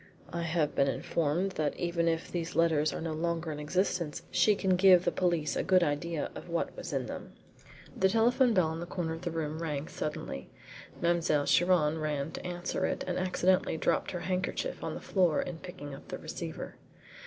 [0.33, 4.55] I have been informed that even if these letters are no longer in existence she
[4.55, 7.33] can give the police a good idea of what was in them."
[7.95, 10.49] The telephone bell in the corner of the room rang suddenly.
[10.99, 15.59] Mademoiselle Chiron ran to answer it, and accidentally dropped her handkerchief on the floor in
[15.59, 16.77] picking up the receiver.